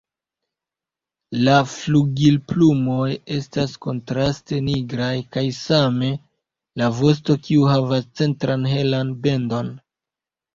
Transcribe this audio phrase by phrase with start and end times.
[1.47, 6.09] La flugilplumoj estas kontraste nigraj kaj same
[6.83, 9.71] la vosto kiu havas centran helan bendon.